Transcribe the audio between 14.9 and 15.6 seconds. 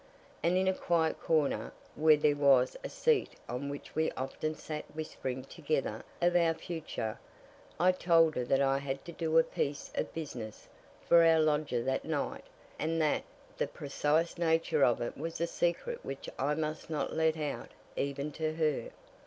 it was a